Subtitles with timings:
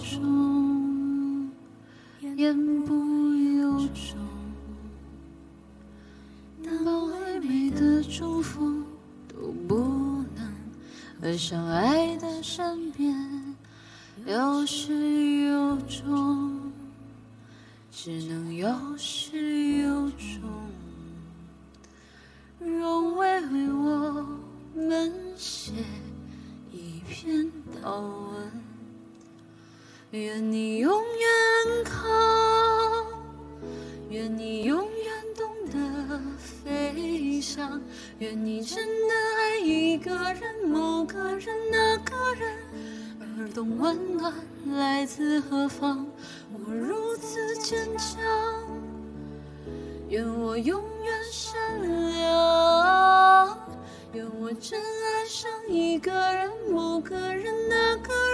[0.00, 1.50] 不由衷，
[2.36, 2.94] 言不
[3.34, 4.16] 由衷，
[6.62, 8.82] 难把完美的祝福
[9.28, 10.54] 都不能，
[11.22, 13.14] 而相爱的善变
[14.24, 14.94] 有始
[15.48, 16.72] 有终，
[17.92, 20.40] 只能有始有终。
[22.58, 24.26] 容为我
[24.74, 25.72] 们写
[26.72, 27.50] 一篇
[27.82, 28.50] 祷文，
[30.12, 32.08] 愿你永远靠，
[34.08, 37.80] 愿你永远懂得飞翔，
[38.18, 42.52] 愿你真的爱一个人，某个人，那个人，
[43.38, 44.34] 而懂温暖
[44.72, 46.04] 来自何方。
[46.52, 48.20] 我如此坚强，
[50.08, 51.56] 愿我永远善
[52.18, 53.58] 良，
[54.14, 58.29] 愿我真爱上一个人，某个人，那个人，